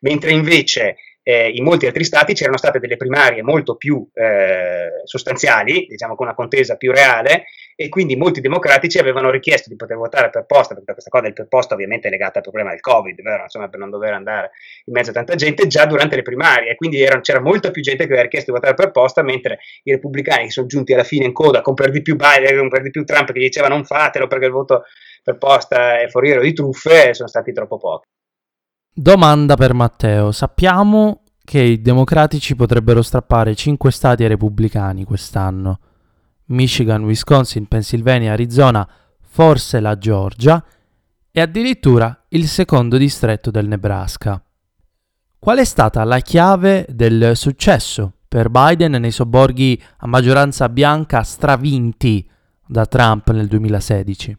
[0.00, 5.86] mentre invece eh, in molti altri stati c'erano state delle primarie molto più eh, sostanziali,
[5.88, 10.30] diciamo con una contesa più reale, e quindi molti democratici avevano richiesto di poter votare
[10.30, 13.20] per posta, perché questa cosa del per posta ovviamente è legata al problema del Covid,
[13.22, 13.42] vero?
[13.42, 14.50] Insomma, per non dover andare
[14.84, 17.82] in mezzo a tanta gente, già durante le primarie, e quindi era, c'era molta più
[17.82, 21.04] gente che aveva richiesto di votare per posta, mentre i repubblicani che sono giunti alla
[21.04, 23.68] fine in coda con per di più Biden, con per di più Trump che diceva
[23.68, 24.84] non fatelo perché il voto
[25.22, 28.06] per posta è foriero di truffe, sono stati troppo pochi.
[28.94, 30.32] Domanda per Matteo.
[30.32, 35.78] Sappiamo che i democratici potrebbero strappare 5 stati ai repubblicani quest'anno.
[36.46, 38.88] Michigan, Wisconsin, Pennsylvania, Arizona,
[39.20, 40.64] forse la Georgia
[41.30, 44.42] e addirittura il secondo distretto del Nebraska.
[45.38, 52.28] Qual è stata la chiave del successo per Biden nei sobborghi a maggioranza bianca stravinti
[52.66, 54.38] da Trump nel 2016?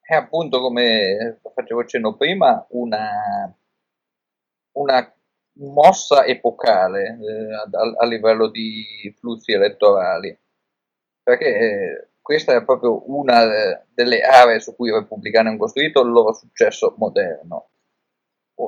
[0.00, 3.08] È appunto, come facevo cenno prima, una
[4.74, 5.12] una
[5.58, 10.36] mossa epocale eh, a, a, livello di flussi elettorali.
[11.24, 16.10] Perché eh, questa è proprio una delle aree su cui i repubblicani hanno costruito il
[16.10, 17.70] loro successo moderno.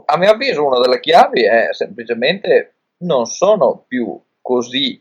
[0.07, 5.01] A mio avviso una delle chiavi è semplicemente non sono più così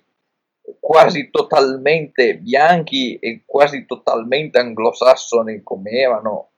[0.80, 6.50] quasi totalmente bianchi e quasi totalmente anglosassoni come erano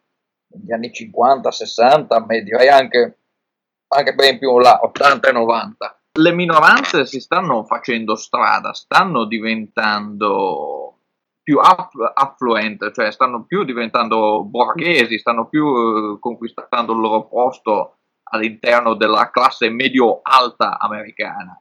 [0.50, 3.18] negli anni 50, 60, ma direi anche,
[3.88, 6.00] anche ben più là, 80 e 90.
[6.14, 10.77] Le minoranze si stanno facendo strada, stanno diventando
[11.48, 18.00] più afflu- affluent, cioè stanno più diventando borghesi, stanno più eh, conquistando il loro posto
[18.24, 21.58] all'interno della classe medio-alta americana.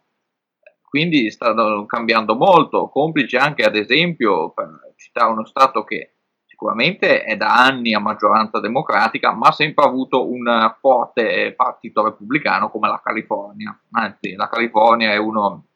[0.82, 7.36] Quindi stanno cambiando molto, complice anche ad esempio, per citare uno Stato che sicuramente è
[7.36, 13.00] da anni a maggioranza democratica, ma ha sempre avuto un forte partito repubblicano come la
[13.00, 13.78] California.
[13.92, 15.66] Anzi, la California è uno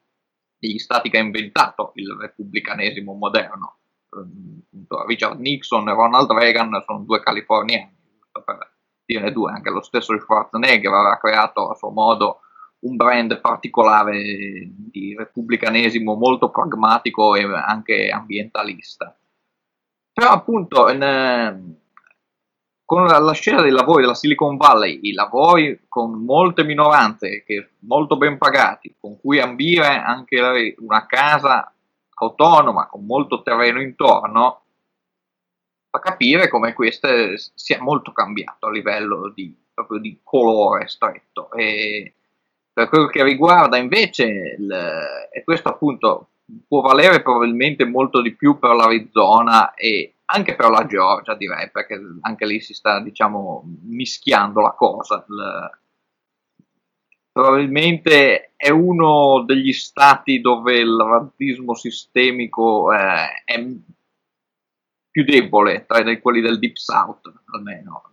[0.57, 3.75] degli stati che ha inventato il repubblicanesimo moderno.
[5.07, 7.95] Richard Nixon e Ronald Reagan sono due californiani,
[8.31, 8.71] per
[9.05, 12.41] dirne due, anche lo stesso Schwarzenegger aveva creato a suo modo
[12.79, 14.21] un brand particolare
[14.73, 19.15] di repubblicanesimo molto pragmatico e anche ambientalista.
[20.13, 21.75] Però appunto in,
[22.83, 28.17] con la, scena dei lavori della Silicon Valley, i lavori con molte minoranze che molto
[28.17, 31.73] ben pagati, con cui ambire anche una casa
[32.25, 34.61] autonoma con molto terreno intorno,
[35.89, 37.07] fa capire come questo
[37.53, 41.51] sia molto cambiato a livello di, proprio di colore stretto.
[41.51, 42.13] E
[42.71, 44.71] per quello che riguarda invece, il,
[45.31, 46.27] e questo appunto
[46.67, 51.99] può valere probabilmente molto di più per l'Arizona e anche per la Georgia direi, perché
[52.21, 55.25] anche lì si sta diciamo mischiando la cosa.
[55.27, 55.80] Il,
[57.31, 63.65] probabilmente è uno degli stati dove il razzismo sistemico eh, è
[65.09, 68.03] più debole tra quelli del Deep South, almeno.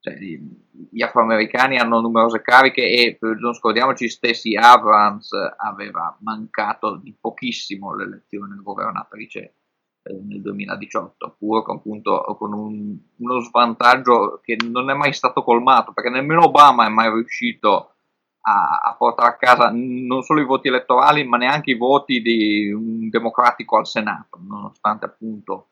[0.00, 7.94] Cioè, gli afroamericani hanno numerose cariche e non scordiamoci, Stacey Abrams aveva mancato di pochissimo
[7.94, 9.54] l'elezione governatrice
[10.02, 15.42] eh, nel 2018, pur con, appunto, con un, uno svantaggio che non è mai stato
[15.42, 17.92] colmato, perché nemmeno Obama è mai riuscito
[18.42, 22.72] a, a, portare a casa non solo i voti elettorali, ma neanche i voti di
[22.72, 25.68] un democratico al Senato, nonostante appunto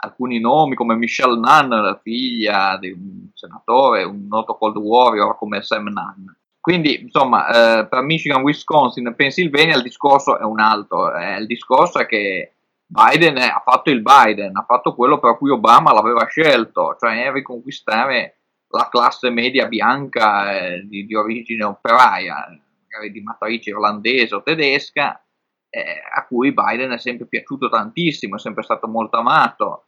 [0.00, 5.62] alcuni nomi come Michelle Nunn, la figlia di un senatore, un noto cold warrior come
[5.62, 6.26] Sam Nunn.
[6.60, 11.16] Quindi, insomma, eh, per Michigan, Wisconsin e Pennsylvania il discorso è un altro.
[11.16, 12.57] Eh, il discorso è che
[12.90, 18.38] Biden ha fatto il Biden, ha fatto quello per cui Obama l'aveva scelto, cioè riconquistare
[18.68, 22.46] la classe media bianca eh, di, di, origine operaia,
[22.82, 25.22] magari di matrice irlandese o tedesca,
[25.68, 29.84] eh, a cui Biden è sempre piaciuto tantissimo, è sempre stato molto amato.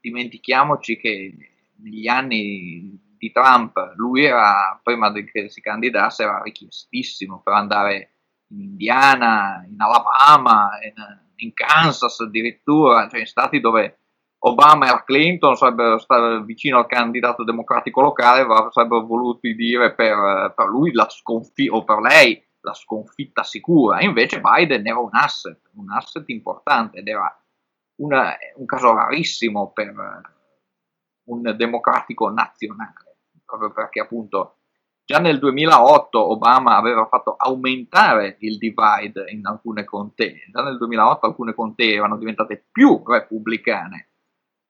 [0.00, 1.36] Dimentichiamoci che
[1.76, 8.14] negli anni di Trump lui era, prima che si candidasse, era richiestissimo per andare
[8.48, 13.98] in Indiana, in Alabama, in, in Kansas addirittura, cioè in stati dove
[14.42, 20.66] Obama e Clinton sarebbero stati vicino al candidato democratico locale, sarebbero voluti dire per, per
[20.66, 24.00] lui sconfitta, o per lei la sconfitta sicura.
[24.00, 27.34] Invece Biden era un asset, un asset importante ed era
[27.96, 29.94] una, un caso rarissimo per
[31.24, 34.59] un democratico nazionale, proprio perché appunto
[35.10, 41.26] già nel 2008 Obama aveva fatto aumentare il divide in alcune contee, già nel 2008
[41.26, 44.10] alcune contee erano diventate più repubblicane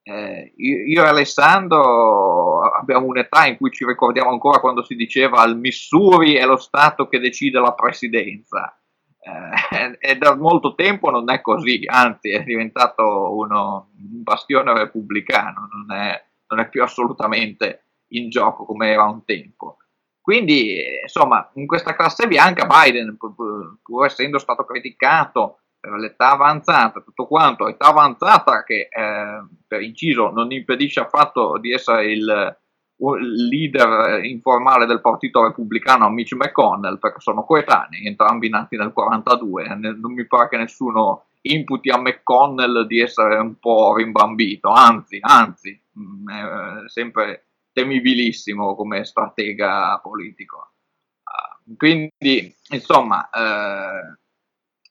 [0.03, 5.57] eh, io, e Alessandro abbiamo un'età in cui ci ricordiamo ancora quando si diceva il
[5.57, 8.76] Missouri è lo Stato che decide la presidenza.
[9.20, 15.68] Eh, e da molto tempo non è così, anzi è diventato uno, un bastione repubblicano,
[15.70, 19.76] non è, non è più assolutamente in gioco come era un tempo.
[20.20, 27.26] Quindi, insomma, in questa classe bianca Biden, pur, essendo stato criticato per l'età avanzata, tutto
[27.26, 32.56] quanto, età avanzata che eh, per inciso non impedisce affatto di essere il,
[32.98, 39.68] il leader informale del partito repubblicano Mitch McConnell, perché sono coetanei, entrambi nati nel 42,
[39.74, 45.80] non mi pare che nessuno imputi a McConnell di essere un po' rimbambito, anzi, anzi,
[45.98, 50.74] mm, è sempre temibilissimo come stratega politico.
[51.22, 54.18] Uh, quindi, insomma, eh,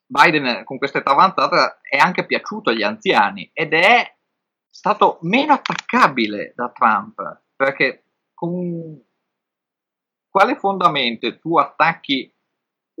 [0.06, 4.16] Biden con questa età avanzata è anche piaciuto agli anziani ed è
[4.68, 9.00] stato meno attaccabile da Trump perché con
[10.28, 12.32] quale fondamento tu attacchi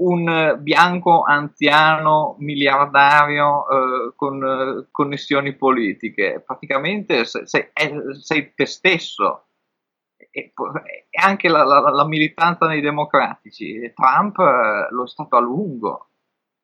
[0.00, 7.70] un bianco anziano miliardario eh, con eh, connessioni politiche, praticamente sei,
[8.20, 9.46] sei te stesso.
[10.30, 10.52] E,
[11.22, 13.92] anche la, la, la, militanza nei democratici.
[13.94, 16.08] Trump eh, lo è stato a lungo.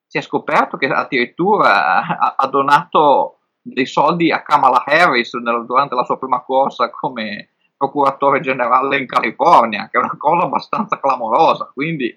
[0.07, 5.95] Si è scoperto che addirittura ha, ha donato dei soldi a Kamala Harris nel, durante
[5.95, 11.71] la sua prima corsa come procuratore generale in California, che è una cosa abbastanza clamorosa.
[11.73, 12.17] Quindi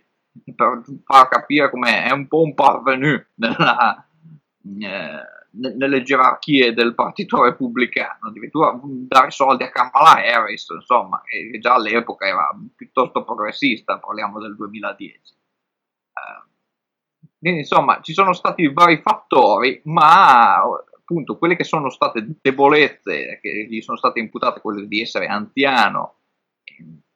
[0.55, 4.05] per far capire come è un po' un parvenu nella,
[4.63, 11.73] eh, nelle gerarchie del partito repubblicano, addirittura dare soldi a Kamala Harris, insomma, che già
[11.73, 15.33] all'epoca era piuttosto progressista, parliamo del 2010.
[16.13, 16.47] Eh,
[17.39, 23.67] quindi insomma ci sono stati vari fattori, ma appunto quelle che sono state debolezze che
[23.69, 26.19] gli sono state imputate, quelle di essere anziano,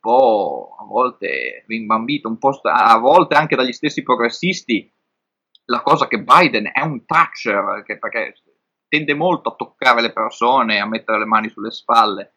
[0.03, 4.91] po' a volte rimbambito, un po' a volte anche dagli stessi progressisti,
[5.65, 8.35] la cosa che Biden è un toucher, che, perché
[8.87, 12.33] tende molto a toccare le persone, a mettere le mani sulle spalle.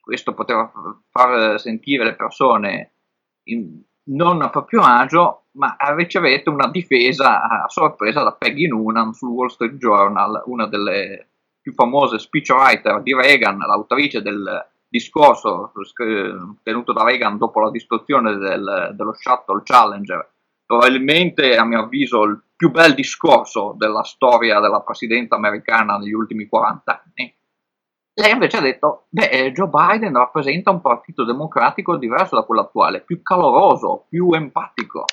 [0.00, 0.70] Questo poteva
[1.10, 2.92] far sentire le persone
[3.44, 9.30] in, non a proprio agio, ma ricevete una difesa a sorpresa da Peggy Noonan sul
[9.30, 11.28] Wall Street Journal, una delle
[11.60, 15.72] più famose speechwriter di Reagan, l'autrice del discorso
[16.62, 20.28] tenuto da Reagan dopo la distruzione del, dello Shuttle Challenger,
[20.70, 26.46] probabilmente a mio avviso il più bel discorso della storia della presidenza americana negli ultimi
[26.46, 27.34] 40 anni.
[28.14, 33.00] Lei invece ha detto, beh, Joe Biden rappresenta un partito democratico diverso da quello attuale,
[33.00, 35.06] più caloroso, più empatico,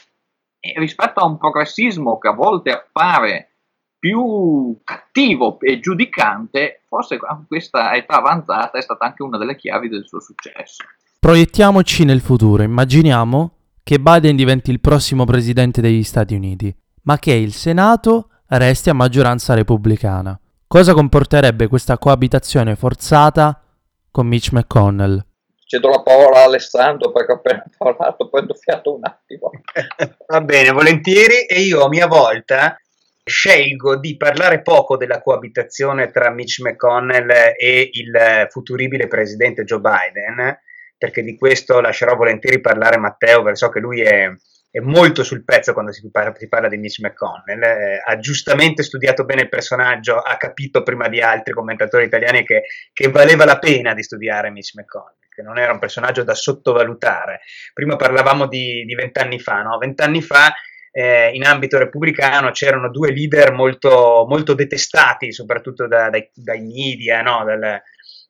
[0.59, 3.49] e rispetto a un progressismo che a volte appare
[3.97, 7.17] più cattivo e giudicante, forse
[7.47, 10.83] questa età avanzata è stata anche una delle chiavi del suo successo.
[11.19, 13.53] Proiettiamoci nel futuro, immaginiamo
[13.87, 18.93] che Biden diventi il prossimo presidente degli Stati Uniti, ma che il Senato resti a
[18.93, 20.37] maggioranza repubblicana.
[20.67, 23.63] Cosa comporterebbe questa coabitazione forzata
[24.11, 25.25] con Mitch McConnell?
[25.65, 29.51] Cedo la parola a Alessandro perché ho appena parlato, prendo fiato un attimo.
[30.27, 31.45] Va bene, volentieri.
[31.45, 32.77] E io a mia volta
[33.23, 40.59] scelgo di parlare poco della coabitazione tra Mitch McConnell e il futuribile presidente Joe Biden,
[40.97, 44.29] perché di questo lascerò volentieri parlare Matteo, perché so che lui è,
[44.69, 48.83] è molto sul pezzo quando si parla, si parla di Mitch McConnell, eh, ha giustamente
[48.83, 53.59] studiato bene il personaggio, ha capito prima di altri commentatori italiani che, che valeva la
[53.59, 57.41] pena di studiare Mitch McConnell che non era un personaggio da sottovalutare.
[57.71, 59.77] Prima parlavamo di vent'anni fa, no?
[59.77, 60.51] Vent'anni fa
[60.91, 67.21] eh, in ambito repubblicano c'erano due leader molto, molto detestati, soprattutto da, dai, dai, media,
[67.21, 67.43] no?
[67.45, 67.79] Dal,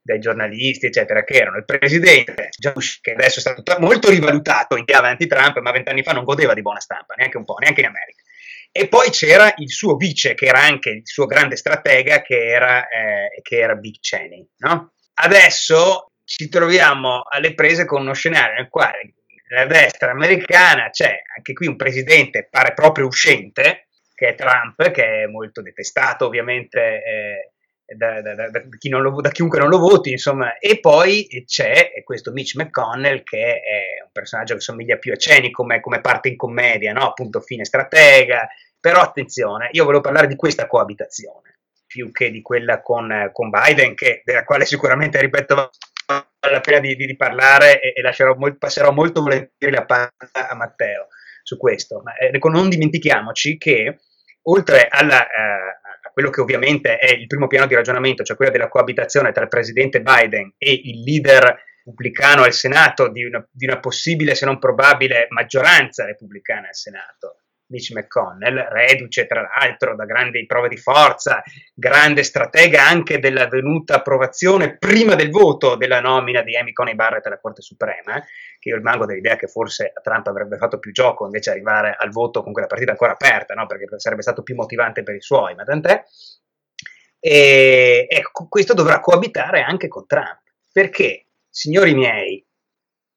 [0.08, 4.86] dai giornalisti, eccetera, che erano il presidente Bush, che adesso è stato molto rivalutato in
[4.86, 7.88] chiave anti-Trump, ma vent'anni fa non godeva di buona stampa, neanche un po', neanche in
[7.88, 8.24] America.
[8.72, 12.88] E poi c'era il suo vice, che era anche il suo grande stratega, che era,
[12.88, 14.48] eh, che era Dick Cheney.
[14.60, 14.94] No?
[15.16, 19.14] Adesso ci troviamo alle prese con uno scenario nel quale
[19.50, 25.24] nella destra americana c'è anche qui un presidente pare proprio uscente, che è Trump, che
[25.24, 27.52] è molto detestato ovviamente eh,
[27.96, 28.62] da, da, da,
[29.00, 34.04] lo, da, chiunque non lo voti, insomma, e poi c'è questo Mitch McConnell che è
[34.04, 37.08] un personaggio che somiglia più a Cheney come, come parte in commedia, no?
[37.08, 38.48] appunto fine stratega,
[38.80, 41.56] però attenzione, io volevo parlare di questa coabitazione
[41.88, 45.56] più che di quella con, con Biden, che, della quale sicuramente, ripeto,
[46.06, 50.50] vale la pena di, di, di parlare e, e molt, passerò molto volentieri la parola
[50.50, 51.08] a Matteo
[51.42, 52.02] su questo.
[52.04, 54.00] Ma eh, non dimentichiamoci che
[54.44, 55.77] oltre alla, eh,
[56.18, 59.50] quello che ovviamente è il primo piano di ragionamento, cioè quello della coabitazione tra il
[59.50, 64.58] presidente Biden e il leader repubblicano al Senato di una, di una possibile, se non
[64.58, 71.44] probabile, maggioranza repubblicana al Senato, Mitch McConnell, reduce tra l'altro da grandi prove di forza,
[71.74, 77.26] grande stratega anche della venuta approvazione prima del voto della nomina di Amy Coney Barrett
[77.26, 78.24] alla Corte Suprema,
[78.60, 82.42] che io rimango dell'idea che forse Trump avrebbe fatto più gioco invece arrivare al voto
[82.42, 83.66] con quella partita ancora aperta, no?
[83.68, 86.04] perché sarebbe stato più motivante per i suoi, ma tant'è.
[87.20, 90.40] E ecco, questo dovrà coabitare anche con Trump,
[90.72, 92.46] perché, signori miei,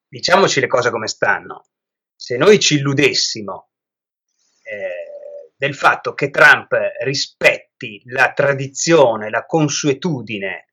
[0.09, 1.67] diciamoci le cose come stanno,
[2.17, 3.70] se noi ci illudessimo
[4.71, 10.69] eh, del fatto che Trump rispetti la tradizione, la consuetudine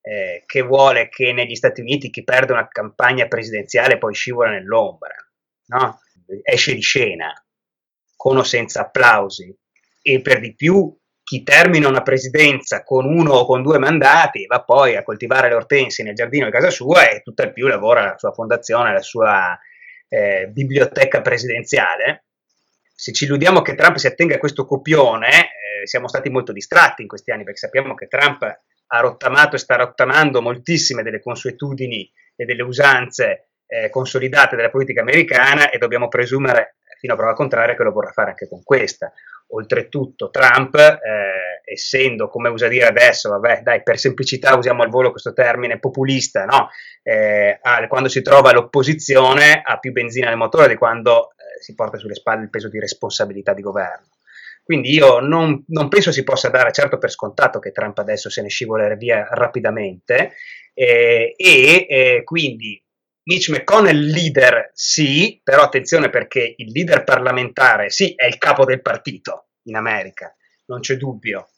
[0.00, 5.14] eh, che vuole che negli Stati Uniti chi perde una campagna presidenziale poi scivola nell'ombra,
[5.66, 6.00] no?
[6.44, 7.32] esce di scena
[8.14, 9.52] con o senza applausi
[10.00, 14.62] e per di più chi termina una presidenza con uno o con due mandati va
[14.62, 18.18] poi a coltivare le ortensi nel giardino di casa sua e tutt'al più lavora alla
[18.18, 19.58] sua fondazione, alla sua
[20.08, 22.24] eh, biblioteca presidenziale
[23.00, 27.00] se ci illudiamo che Trump si attenga a questo copione, eh, siamo stati molto distratti
[27.00, 32.12] in questi anni perché sappiamo che Trump ha rottamato e sta rottamando moltissime delle consuetudini
[32.36, 37.74] e delle usanze eh, consolidate della politica americana e dobbiamo presumere fino a prova contraria
[37.74, 39.10] che lo vorrà fare anche con questa.
[39.52, 45.10] Oltretutto Trump, eh, essendo, come usa dire adesso, vabbè, dai, per semplicità usiamo al volo
[45.10, 46.68] questo termine populista, no?
[47.02, 52.14] eh, quando si trova all'opposizione ha più benzina nel motore di quando si porta sulle
[52.14, 54.08] spalle il peso di responsabilità di governo.
[54.62, 58.42] Quindi io non, non, penso si possa dare certo per scontato che Trump adesso se
[58.42, 60.34] ne scivoli via rapidamente
[60.74, 62.80] eh, e eh, quindi
[63.24, 68.80] Mitch McConnell leader sì, però attenzione perché il leader parlamentare sì è il capo del
[68.80, 70.34] partito in America,
[70.66, 71.48] non c'è dubbio,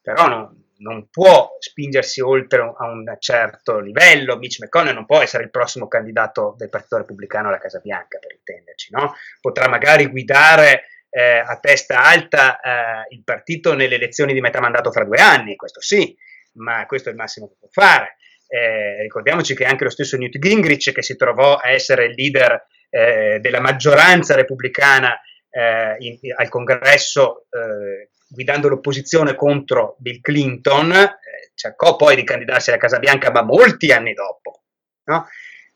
[0.00, 4.36] però non, non può spingersi oltre a un certo livello.
[4.36, 8.32] Mitch McConnell non può essere il prossimo candidato del Partito Repubblicano alla Casa Bianca, per
[8.32, 9.14] intenderci, no?
[9.40, 14.90] Potrà magari guidare eh, a testa alta eh, il partito nelle elezioni di metà mandato
[14.92, 16.16] fra due anni, questo sì,
[16.54, 18.16] ma questo è il massimo che può fare.
[18.46, 22.66] Eh, ricordiamoci che anche lo stesso Newt Gingrich, che si trovò a essere il leader
[22.90, 25.18] eh, della maggioranza repubblicana
[25.50, 31.18] eh, in, al congresso, eh, guidando l'opposizione contro Bill Clinton, eh,
[31.54, 34.62] cercò poi di candidarsi alla Casa Bianca, ma molti anni dopo.
[35.04, 35.26] No?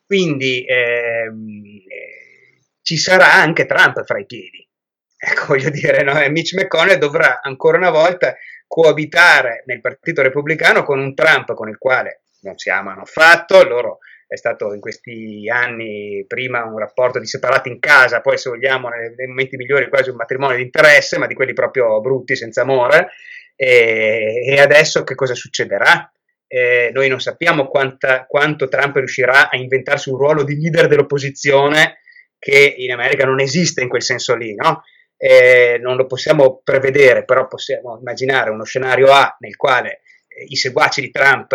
[0.04, 4.68] Quindi ehm, eh, ci sarà anche Trump fra i piedi.
[5.16, 6.14] Ecco, voglio dire, no?
[6.30, 8.36] Mitch McConnell dovrà ancora una volta
[8.66, 13.98] coabitare nel Partito Repubblicano con un Trump con il quale non si amano affatto, loro
[14.32, 18.88] è stato in questi anni prima un rapporto di separati in casa, poi se vogliamo
[18.88, 22.62] nei, nei momenti migliori quasi un matrimonio di interesse, ma di quelli proprio brutti, senza
[22.62, 23.10] amore,
[23.54, 26.10] e, e adesso che cosa succederà?
[26.46, 31.98] Eh, noi non sappiamo quanta, quanto Trump riuscirà a inventarsi un ruolo di leader dell'opposizione
[32.38, 34.82] che in America non esiste in quel senso lì, no?
[35.18, 40.56] Eh, non lo possiamo prevedere, però possiamo immaginare uno scenario A nel quale eh, i
[40.56, 41.54] seguaci di Trump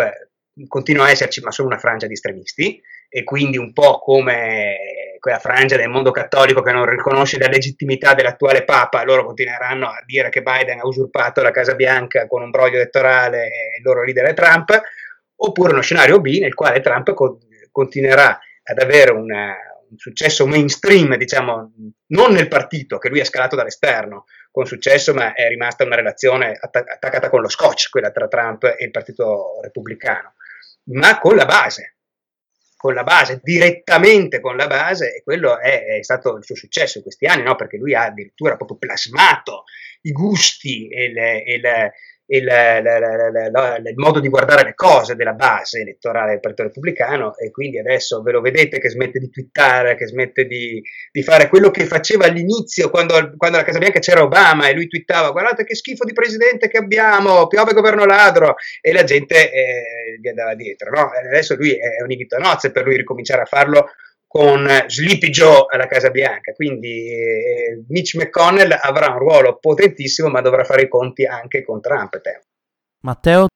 [0.66, 5.38] continuano a esserci, ma sono una frangia di estremisti, e quindi un po' come quella
[5.38, 10.28] frangia del mondo cattolico che non riconosce la legittimità dell'attuale Papa, loro continueranno a dire
[10.28, 14.26] che Biden ha usurpato la Casa Bianca con un broglio elettorale e il loro leader
[14.26, 14.80] è Trump,
[15.36, 17.38] oppure uno scenario B nel quale Trump co-
[17.70, 19.54] continuerà ad avere una,
[19.90, 21.72] un successo mainstream, diciamo,
[22.08, 26.58] non nel partito che lui ha scalato dall'esterno con successo, ma è rimasta una relazione
[26.60, 30.34] attac- attaccata con lo scotch, quella tra Trump e il partito repubblicano
[30.90, 31.96] ma con la base,
[32.76, 36.98] con la base, direttamente con la base, e quello è, è stato il suo successo
[36.98, 37.56] in questi anni, no?
[37.56, 39.64] perché lui ha addirittura proprio plasmato
[40.02, 41.92] i gusti e, le, e le,
[42.30, 46.64] il, la, la, la, il, modo di guardare le cose della base elettorale del Partito
[46.64, 51.22] Repubblicano e quindi adesso ve lo vedete che smette di twittare, che smette di, di
[51.22, 55.30] fare quello che faceva all'inizio quando, quando, alla Casa Bianca c'era Obama e lui twittava
[55.30, 60.28] guardate che schifo di presidente che abbiamo, piove governo ladro e la gente eh, gli
[60.28, 60.90] andava dietro.
[60.90, 61.10] No?
[61.10, 63.90] Adesso lui è un invito a nozze per lui ricominciare a farlo
[64.28, 70.42] con Sleepy Joe alla Casa Bianca, quindi eh, Mitch McConnell avrà un ruolo potentissimo ma
[70.42, 72.20] dovrà fare i conti anche con Trump.
[72.20, 72.42] Te.
[73.00, 73.46] Matteo?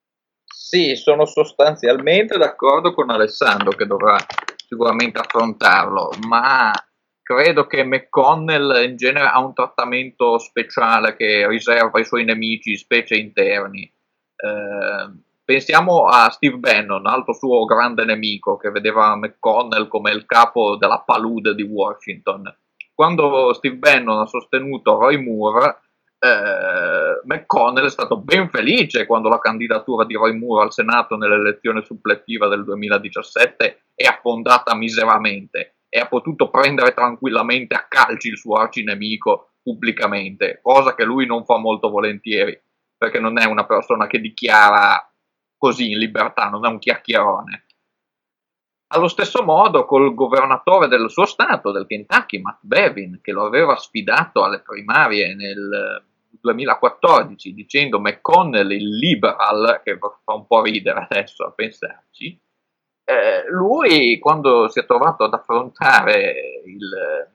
[0.43, 4.17] Sì, sono sostanzialmente d'accordo con Alessandro che dovrà
[4.67, 6.71] sicuramente affrontarlo, ma
[7.21, 13.15] credo che McConnell in genere ha un trattamento speciale che riserva ai suoi nemici, specie
[13.15, 13.83] interni.
[13.83, 20.77] Eh, Pensiamo a Steve Bannon, altro suo grande nemico, che vedeva McConnell come il capo
[20.77, 22.43] della palude di Washington.
[22.93, 25.79] Quando Steve Bannon ha sostenuto Roy Moore,
[26.17, 31.83] eh, McConnell è stato ben felice quando la candidatura di Roy Moore al Senato nell'elezione
[31.83, 38.55] supplettiva del 2017 è affondata miseramente e ha potuto prendere tranquillamente a calci il suo
[38.55, 42.57] arcinemico pubblicamente, cosa che lui non fa molto volentieri,
[42.97, 45.12] perché non è una persona che dichiara
[45.63, 47.65] così in libertà, non è un chiacchierone.
[48.87, 53.77] Allo stesso modo col governatore del suo stato, del Kentucky, Matt Bevin, che lo aveva
[53.77, 61.45] sfidato alle primarie nel 2014 dicendo McConnell il liberal, che fa un po' ridere adesso
[61.45, 62.37] a pensarci,
[63.05, 67.31] eh, lui quando si è trovato ad affrontare il,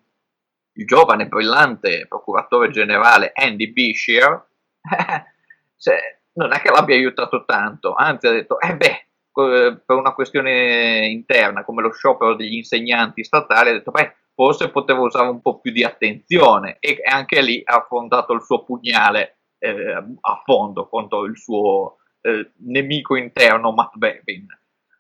[0.74, 4.46] il giovane brillante procuratore generale Andy Beshear,
[4.84, 11.06] eh, non è che l'abbia aiutato tanto, anzi ha detto, eh beh, per una questione
[11.08, 15.58] interna come lo sciopero degli insegnanti statali, ha detto, beh, forse poteva usare un po'
[15.58, 21.24] più di attenzione e anche lì ha affrontato il suo pugnale eh, a fondo contro
[21.24, 24.46] il suo eh, nemico interno Matt Bevin.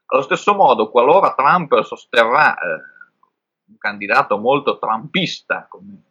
[0.06, 2.66] Allo stesso modo, qualora Trump sosterrà eh,
[3.68, 6.02] un candidato molto trumpista, come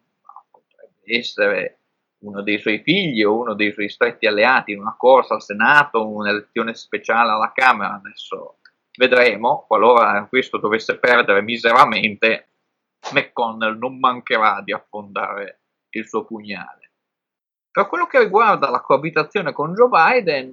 [0.49, 1.79] potrebbe essere
[2.19, 6.07] uno dei suoi figli o uno dei suoi stretti alleati in una corsa al Senato,
[6.07, 8.57] un'elezione speciale alla Camera, adesso
[8.97, 12.47] vedremo, qualora questo dovesse perdere miseramente,
[13.11, 15.59] McConnell non mancherà di affondare
[15.91, 16.91] il suo pugnale.
[17.71, 20.51] Per quello che riguarda la coabitazione con Joe Biden,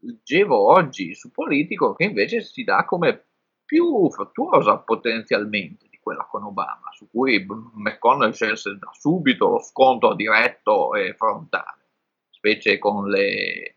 [0.00, 3.26] leggevo oggi su Politico che invece si dà come
[3.64, 10.94] più fruttuosa potenzialmente quella con Obama, su cui McConnell scelse da subito lo scontro diretto
[10.94, 11.86] e frontale,
[12.30, 13.76] specie con le,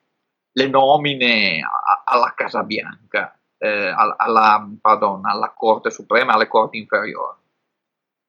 [0.52, 6.78] le nomine a, alla Casa Bianca, eh, alla, pardon, alla Corte Suprema e alle Corti
[6.78, 7.44] inferiori.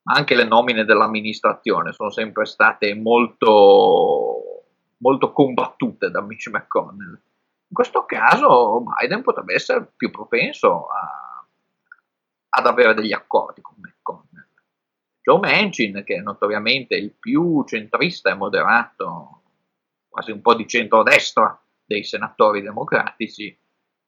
[0.09, 4.65] Anche le nomine dell'amministrazione sono sempre state molto,
[4.99, 7.21] molto combattute da Mitch McConnell.
[7.69, 11.26] In questo caso Biden potrebbe essere più propenso a
[12.49, 14.49] ad avere degli accordi con McConnell.
[15.21, 19.43] Joe Manchin, che è notoriamente il più centrista e moderato,
[20.09, 23.57] quasi un po' di centrodestra dei senatori democratici,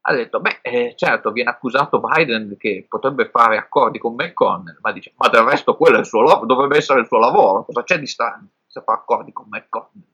[0.01, 4.93] ha detto, beh, eh, certo, viene accusato Biden che potrebbe fare accordi con McConnell, ma
[4.93, 8.49] dice, ma del resto quello suo dovrebbe essere il suo lavoro, cosa c'è di strano
[8.67, 10.07] se fa accordi con McConnell?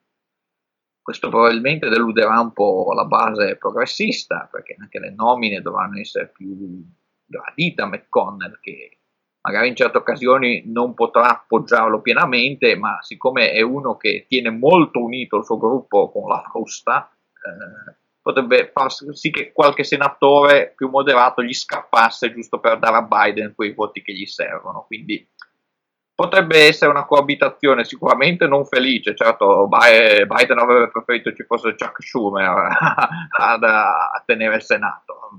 [1.00, 6.82] Questo probabilmente deluderà un po' la base progressista, perché anche le nomine dovranno essere più
[7.26, 8.98] gradita McConnell che
[9.40, 15.02] magari in certe occasioni non potrà appoggiarlo pienamente, ma siccome è uno che tiene molto
[15.02, 20.88] unito il suo gruppo con la Fausta, eh, potrebbe far sì che qualche senatore più
[20.88, 24.84] moderato gli scappasse giusto per dare a Biden quei voti che gli servono.
[24.86, 25.28] Quindi
[26.14, 29.14] potrebbe essere una coabitazione sicuramente non felice.
[29.14, 32.48] Certo, Biden avrebbe preferito ci fosse Chuck Schumer
[32.80, 35.30] a, a tenere il Senato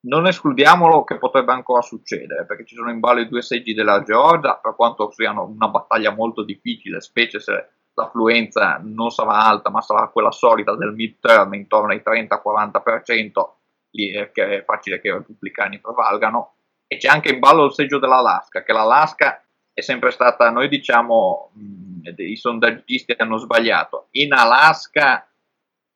[0.00, 4.02] non escludiamolo che potrebbe ancora succedere, perché ci sono in ballo i due seggi della
[4.02, 9.80] Georgia, per quanto siano una battaglia molto difficile, specie se l'affluenza non sarà alta, ma
[9.80, 13.48] sarà quella solita del midterm, intorno ai 30-40%,
[13.90, 16.52] lì è, è facile che i repubblicani prevalgano,
[16.86, 19.42] e c'è anche in ballo il seggio dell'Alaska, che l'Alaska
[19.72, 25.28] è sempre stata, noi diciamo, mh, i sondaggisti hanno sbagliato, in Alaska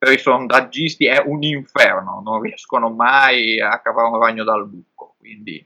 [0.02, 5.14] per i sondaggisti è un inferno, non riescono mai a cavare un ragno dal buco.
[5.16, 5.64] Quindi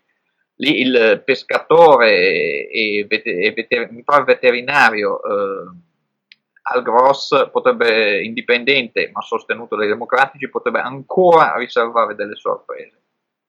[0.57, 5.74] lì il pescatore e, e veter- mi il veterinario eh,
[6.64, 13.05] al Gross potrebbe, indipendente ma sostenuto dai democratici, potrebbe ancora riservare delle sorprese.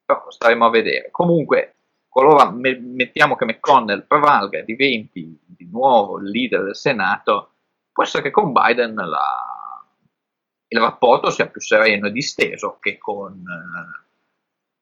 [0.05, 1.09] Però staremo a vedere.
[1.11, 1.75] Comunque,
[2.07, 7.55] qualora me- mettiamo che McConnell prevalga e diventi di nuovo il leader del Senato,
[7.91, 9.57] può essere che con Biden la
[10.70, 13.43] il rapporto sia più sereno e disteso che con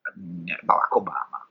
[0.05, 1.47] eh, Barack Obama.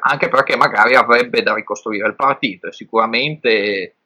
[0.00, 3.96] Anche perché magari avrebbe da ricostruire il partito e sicuramente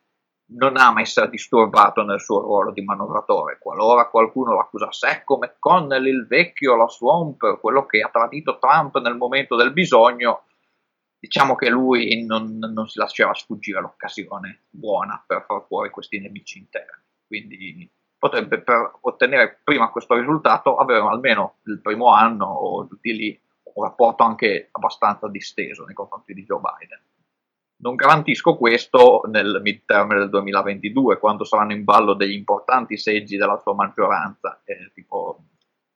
[0.53, 3.59] non ama essere disturbato nel suo ruolo di manovratore.
[3.59, 8.99] Qualora qualcuno lo accusasse, ecco McConnell il vecchio, la Swamp, quello che ha tradito Trump
[8.99, 10.45] nel momento del bisogno,
[11.19, 16.59] diciamo che lui non, non si lasciava sfuggire l'occasione buona per far fuori questi nemici
[16.59, 17.05] interni.
[17.27, 17.89] Quindi
[18.21, 23.41] potrebbe per ottenere prima questo risultato avere almeno il primo anno o di lì
[23.73, 27.01] un rapporto anche abbastanza disteso nei confronti di Joe Biden.
[27.77, 33.57] Non garantisco questo nel midterm del 2022, quando saranno in ballo degli importanti seggi della
[33.57, 35.45] sua maggioranza, eh, tipo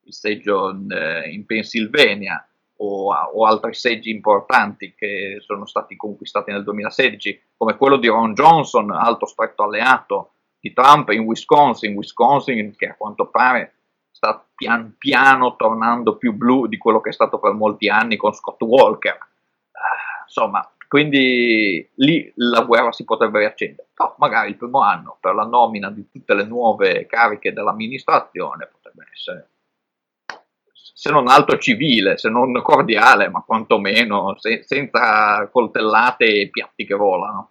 [0.04, 2.42] il seggio in, eh, in Pennsylvania
[2.76, 8.32] o, o, altri seggi importanti che sono stati conquistati nel 2016, come quello di Ron
[8.32, 10.33] Johnson, alto stretto alleato
[10.64, 13.74] di Trump in Wisconsin, Wisconsin che a quanto pare
[14.10, 18.32] sta pian piano tornando più blu di quello che è stato per molti anni con
[18.32, 19.12] Scott Walker.
[19.12, 23.88] Uh, insomma, quindi lì la guerra si potrebbe riaccendere.
[23.92, 29.06] Però magari il primo anno per la nomina di tutte le nuove cariche dell'amministrazione potrebbe
[29.12, 29.48] essere,
[30.94, 36.94] se non alto civile, se non cordiale, ma quantomeno se, senza coltellate e piatti che
[36.94, 37.50] volano.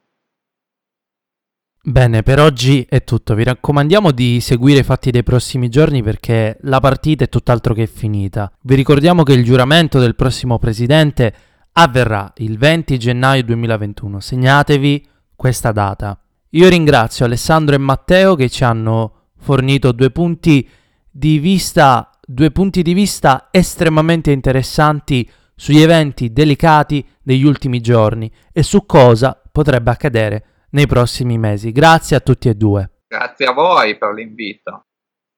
[1.86, 3.36] Bene, per oggi è tutto.
[3.36, 7.88] Vi raccomandiamo di seguire i fatti dei prossimi giorni perché la partita è tutt'altro che
[7.88, 8.50] finita.
[8.62, 11.34] Vi ricordiamo che il giuramento del prossimo presidente
[11.74, 14.22] avverrà il 20 gennaio 2021.
[14.22, 15.06] Segnatevi
[15.36, 16.18] questa data.
[16.52, 20.66] Io ringrazio Alessandro e Matteo che ci hanno fornito due punti
[21.12, 28.64] di vista, due punti di vista estremamente interessanti sugli eventi delicati degli ultimi giorni e
[28.64, 31.72] su cosa potrebbe accadere nei prossimi mesi.
[31.72, 32.90] Grazie a tutti e due.
[33.08, 34.86] Grazie a voi per l'invito.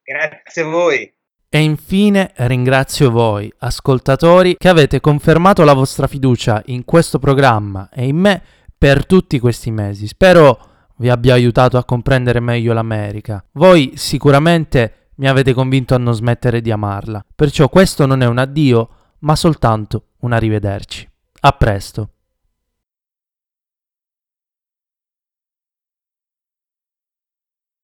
[0.03, 1.13] Grazie a voi.
[1.47, 8.07] E infine ringrazio voi, ascoltatori, che avete confermato la vostra fiducia in questo programma e
[8.07, 8.41] in me
[8.77, 10.07] per tutti questi mesi.
[10.07, 13.43] Spero vi abbia aiutato a comprendere meglio l'America.
[13.53, 17.25] Voi sicuramente mi avete convinto a non smettere di amarla.
[17.33, 21.09] Perciò questo non è un addio, ma soltanto un arrivederci.
[21.41, 22.09] A presto.